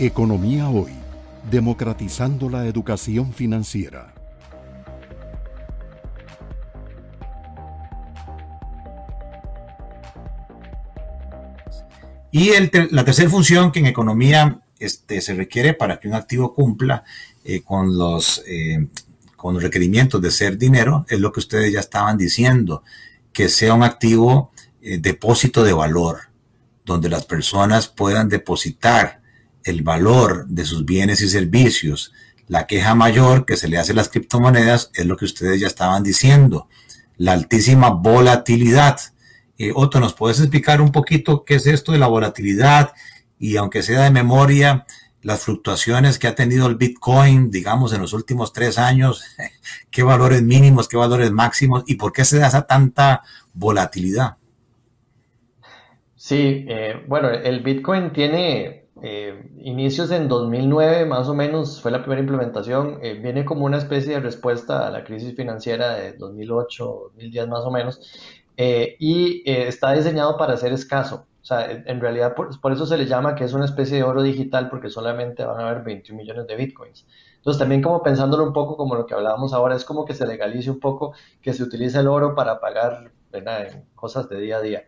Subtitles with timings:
[0.00, 0.92] Economía Hoy,
[1.50, 4.14] democratizando la educación financiera.
[12.30, 12.50] Y
[12.92, 17.02] la tercera función que en economía este, se requiere para que un activo cumpla
[17.44, 18.86] eh, con, los, eh,
[19.34, 22.84] con los requerimientos de ser dinero es lo que ustedes ya estaban diciendo,
[23.32, 26.20] que sea un activo eh, depósito de valor,
[26.84, 29.18] donde las personas puedan depositar
[29.64, 32.12] el valor de sus bienes y servicios.
[32.46, 35.66] La queja mayor que se le hace a las criptomonedas es lo que ustedes ya
[35.66, 36.68] estaban diciendo,
[37.16, 38.98] la altísima volatilidad.
[39.58, 42.92] Eh, Otto, ¿nos puedes explicar un poquito qué es esto de la volatilidad?
[43.38, 44.86] Y aunque sea de memoria,
[45.22, 49.24] las fluctuaciones que ha tenido el Bitcoin, digamos, en los últimos tres años,
[49.90, 54.36] qué valores mínimos, qué valores máximos y por qué se da esa tanta volatilidad.
[56.14, 62.00] Sí, eh, bueno, el Bitcoin tiene eh, inicios en 2009, más o menos, fue la
[62.00, 62.98] primera implementación.
[63.02, 67.64] Eh, viene como una especie de respuesta a la crisis financiera de 2008, 2010 más
[67.64, 68.00] o menos,
[68.56, 71.26] eh, y está diseñado para ser escaso.
[71.40, 74.22] O sea, en, realidad por, eso se le llama que es una especie de oro
[74.22, 77.06] digital porque solamente van a haber 21 millones de bitcoins.
[77.36, 80.26] Entonces también como pensándolo un poco como lo que hablábamos ahora, es como que se
[80.26, 84.60] legalice un poco que se utilice el oro para pagar en cosas de día a
[84.60, 84.84] día.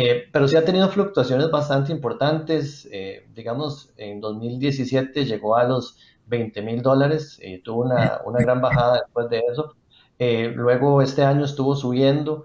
[0.00, 2.88] Eh, pero sí ha tenido fluctuaciones bastante importantes.
[2.92, 5.96] Eh, digamos, en 2017 llegó a los
[6.26, 9.74] 20 mil dólares, y tuvo una, una, gran bajada después de eso.
[10.20, 12.44] Eh, luego este año estuvo subiendo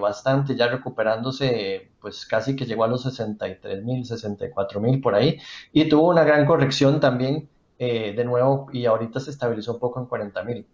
[0.00, 5.40] bastante, ya recuperándose, pues casi que llegó a los 63 mil, 64 mil por ahí.
[5.72, 7.48] Y tuvo una gran corrección también
[7.78, 10.66] de nuevo y ahorita se estabilizó un poco en 40 mil.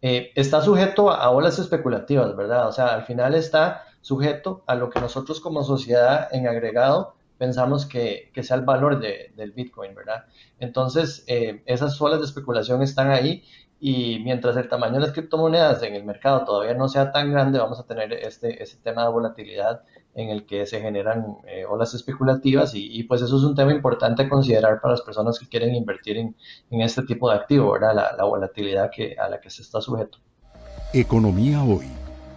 [0.00, 2.68] está sujeto a olas especulativas, ¿verdad?
[2.68, 7.86] O sea, al final está sujeto a lo que nosotros como sociedad en agregado pensamos
[7.86, 10.26] que, sea el valor del Bitcoin, ¿verdad?
[10.58, 13.44] Entonces, eh, esas olas de especulación están ahí
[13.80, 17.60] y mientras el tamaño de las criptomonedas en el mercado todavía no sea tan grande,
[17.60, 19.82] vamos a tener este, este tema de volatilidad
[20.14, 24.24] en el que se generan eh, olas especulativas y, pues eso es un tema importante
[24.24, 26.34] a considerar para las personas que quieren invertir en,
[26.70, 27.94] este tipo de activo, ¿verdad?
[27.94, 30.18] La, la volatilidad que, a la que se está sujeto.
[30.92, 31.86] Economía hoy